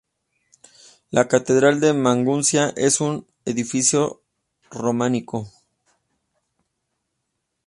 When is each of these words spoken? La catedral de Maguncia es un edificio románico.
La 1.11 1.27
catedral 1.27 1.79
de 1.79 1.93
Maguncia 1.93 2.73
es 2.75 3.01
un 3.01 3.27
edificio 3.45 4.23
románico. 4.71 5.47